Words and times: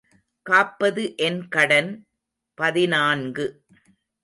காப்பது 0.45 1.03
என் 1.17 1.47
கடன் 1.47 1.91
பதினான்கு. 2.57 3.45